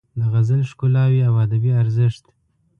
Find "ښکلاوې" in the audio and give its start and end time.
0.69-1.21